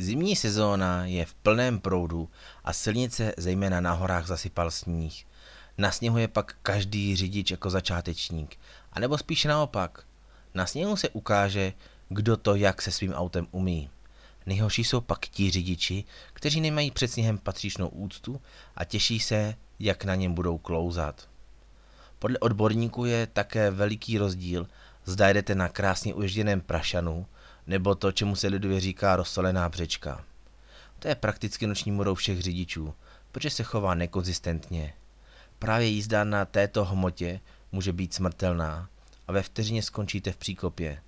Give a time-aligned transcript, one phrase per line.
[0.00, 2.28] Zimní sezóna je v plném proudu
[2.64, 5.26] a silnice zejména na horách zasypal sníh.
[5.78, 8.58] Na sněhu je pak každý řidič jako začátečník,
[8.92, 10.04] anebo spíše naopak.
[10.54, 11.72] Na sněhu se ukáže,
[12.08, 13.90] kdo to jak se svým autem umí.
[14.46, 18.40] Nejhorší jsou pak ti řidiči, kteří nemají před sněhem patřičnou úctu
[18.76, 21.28] a těší se, jak na něm budou klouzat.
[22.18, 24.66] Podle odborníků je také veliký rozdíl,
[25.04, 27.26] zda jdete na krásně uježděném prašanu,
[27.68, 30.24] nebo to, čemu se lidově říká rozsolená břečka.
[30.98, 32.94] To je prakticky noční morou všech řidičů,
[33.32, 34.94] protože se chová nekonzistentně.
[35.58, 37.40] Právě jízda na této hmotě
[37.72, 38.88] může být smrtelná
[39.28, 41.02] a ve vteřině skončíte v příkopě.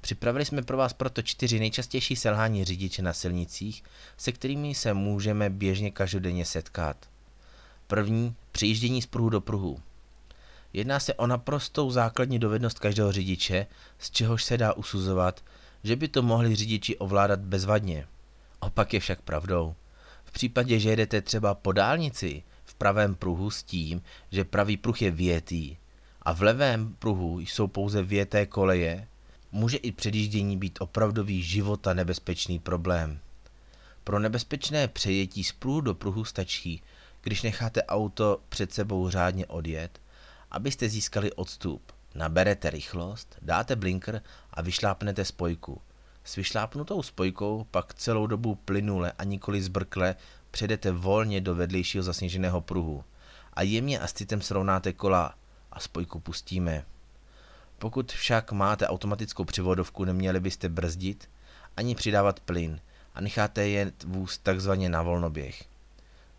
[0.00, 3.84] Připravili jsme pro vás proto čtyři nejčastější selhání řidiče na silnicích,
[4.16, 7.08] se kterými se můžeme běžně každodenně setkat.
[7.86, 9.80] První, přijíždění z pruhu do pruhu.
[10.72, 13.66] Jedná se o naprostou základní dovednost každého řidiče,
[13.98, 15.44] z čehož se dá usuzovat,
[15.84, 18.06] že by to mohli řidiči ovládat bezvadně.
[18.60, 19.74] Opak je však pravdou.
[20.24, 25.02] V případě, že jedete třeba po dálnici v pravém pruhu s tím, že pravý pruh
[25.02, 25.76] je větý
[26.22, 29.08] a v levém pruhu jsou pouze věté koleje,
[29.52, 33.20] může i předjíždění být opravdový života nebezpečný problém.
[34.04, 36.82] Pro nebezpečné přejetí z pruhu do pruhu stačí,
[37.22, 40.00] když necháte auto před sebou řádně odjet,
[40.50, 41.92] abyste získali odstup.
[42.18, 45.80] Naberete rychlost, dáte blinker a vyšlápnete spojku.
[46.24, 50.14] S vyšlápnutou spojkou pak celou dobu plynule a nikoli zbrkle
[50.50, 53.04] předete volně do vedlejšího zasněženého pruhu
[53.52, 55.34] a jemně a citem srovnáte kola
[55.72, 56.84] a spojku pustíme.
[57.78, 61.30] Pokud však máte automatickou přivodovku, neměli byste brzdit
[61.76, 62.80] ani přidávat plyn
[63.14, 65.64] a necháte jet vůz takzvaně na volnoběh.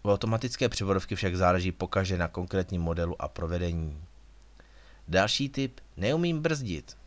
[0.03, 4.08] U automatické přivodovky však záleží pokaže na konkrétním modelu a provedení.
[5.09, 6.97] Další typ, neumím brzdit.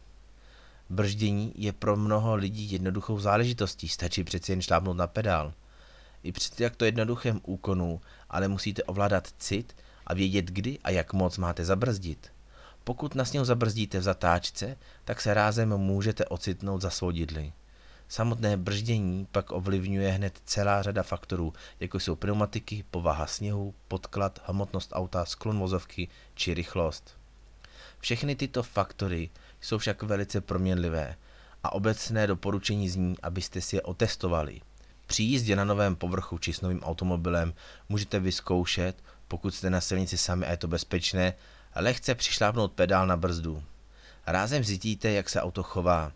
[0.90, 5.52] Brždění je pro mnoho lidí jednoduchou záležitostí, stačí přeci jen šlápnout na pedál.
[6.22, 11.38] I při takto jednoduchém úkonu ale musíte ovládat cit a vědět kdy a jak moc
[11.38, 12.32] máte zabrzdit.
[12.84, 17.52] Pokud na sněhu zabrzdíte v zatáčce, tak se rázem můžete ocitnout za svodidly.
[18.08, 24.90] Samotné brždění pak ovlivňuje hned celá řada faktorů, jako jsou pneumatiky, povaha sněhu, podklad, hmotnost
[24.92, 27.21] auta, sklon vozovky či rychlost.
[28.02, 29.30] Všechny tyto faktory
[29.60, 31.16] jsou však velice proměnlivé
[31.64, 34.60] a obecné doporučení zní, abyste si je otestovali.
[35.06, 37.54] Při jízdě na novém povrchu či s novým automobilem
[37.88, 41.34] můžete vyzkoušet, pokud jste na silnici sami a je to bezpečné,
[41.74, 43.62] lehce přišlápnout pedál na brzdu.
[44.26, 46.12] Rázem zjistíte, jak se auto chová.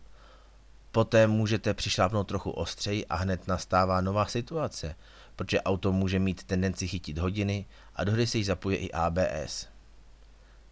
[0.92, 4.94] Poté můžete přišlápnout trochu ostřeji a hned nastává nová situace,
[5.36, 7.66] protože auto může mít tendenci chytit hodiny
[7.97, 9.66] a dohdy se jí zapoje i ABS.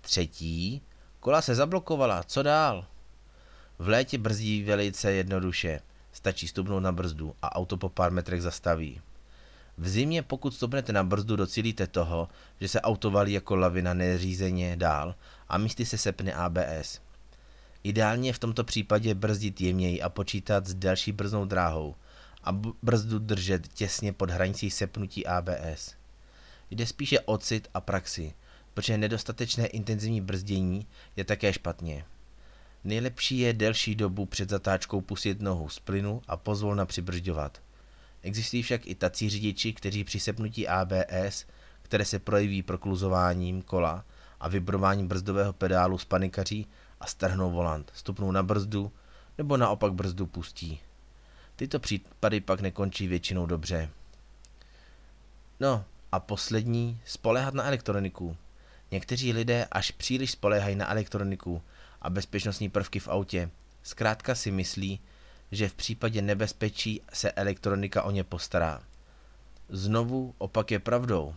[0.01, 0.83] Třetí,
[1.25, 2.87] kola se zablokovala, co dál?
[3.79, 5.81] V létě brzdí velice jednoduše,
[6.13, 9.01] stačí stupnout na brzdu a auto po pár metrech zastaví.
[9.79, 12.29] V zimě, pokud stopnete na brzdu, docílíte toho,
[12.61, 15.15] že se auto valí jako lavina neřízeně dál
[15.49, 17.01] a místy se sepne ABS.
[17.85, 21.95] Ideálně v tomto případě brzdit jemněji a počítat s delší brzdnou dráhou
[22.45, 22.53] a
[22.83, 25.95] brzdu držet těsně pod hranicí sepnutí ABS.
[26.71, 28.35] Jde spíše o cit a praxi,
[28.75, 30.87] protože nedostatečné intenzivní brzdění
[31.17, 32.05] je také špatně.
[32.85, 37.63] Nejlepší je delší dobu před zatáčkou pustit nohu z plynu a pozvolna přibržďovat.
[38.23, 41.47] Existují však i tací řidiči, kteří při sepnutí ABS,
[41.83, 44.05] které se projeví prokluzováním kola
[44.41, 46.67] a vibrováním brzdového pedálu spanikaří
[47.01, 48.93] a strhnou volant, stupnou na brzdu
[49.39, 50.81] nebo naopak brzdu pustí.
[51.57, 53.91] Tyto případy pak nekončí většinou dobře.
[55.61, 58.37] No a poslední, spolehat na elektroniku.
[58.95, 61.63] Někteří lidé až příliš spolehají na elektroniku
[62.03, 63.51] a bezpečnostní prvky v autě.
[63.83, 65.01] Zkrátka si myslí,
[65.53, 68.83] že v případě nebezpečí se elektronika o ně postará.
[69.69, 71.35] Znovu opak je pravdou.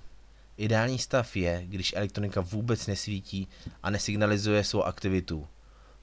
[0.57, 3.47] Ideální stav je, když elektronika vůbec nesvítí
[3.83, 5.47] a nesignalizuje svou aktivitu.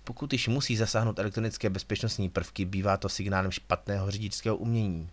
[0.04, 5.10] Pokud již musí zasáhnout elektronické bezpečnostní prvky, bývá to signálem špatného řidičského umění.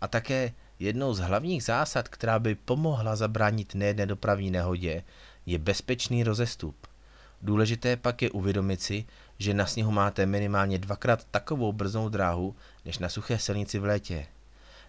[0.00, 5.02] A také jednou z hlavních zásad, která by pomohla zabránit nejedné dopravní nehodě,
[5.46, 6.86] je bezpečný rozestup.
[7.42, 9.04] Důležité pak je uvědomit si,
[9.38, 14.26] že na sněhu máte minimálně dvakrát takovou brzou dráhu, než na suché silnici v létě.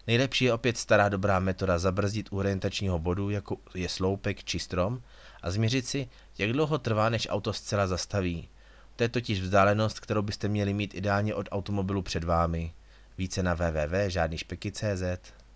[0.06, 5.02] Nejlepší je opět stará dobrá metoda zabrzdit u orientačního bodu, jako je sloupek či strom,
[5.42, 8.48] a změřit si, jak dlouho trvá, než auto zcela zastaví.
[8.96, 12.72] To je totiž vzdálenost, kterou byste měli mít ideálně od automobilu před vámi.
[13.18, 15.41] Více na www.žádnyšpeky.cz